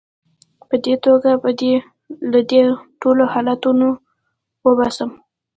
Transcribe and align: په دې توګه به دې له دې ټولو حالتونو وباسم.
په 0.67 0.75
دې 0.83 0.93
توګه 1.05 1.31
به 1.41 1.51
دې 1.59 1.73
له 2.31 2.39
دې 2.49 2.61
ټولو 3.01 3.23
حالتونو 3.33 3.87
وباسم. 4.65 5.11